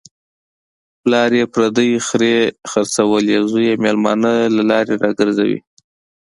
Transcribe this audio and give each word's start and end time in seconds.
پلار 1.01 1.31
یې 1.39 1.45
پردۍ 1.53 1.91
خرې 2.07 2.35
خرڅولې، 2.71 3.37
زوی 3.51 3.65
یې 3.71 3.75
مېلمانه 3.83 4.31
له 4.55 4.63
لارې 4.69 4.95
را 5.01 5.09
گرځوي. 5.19 5.59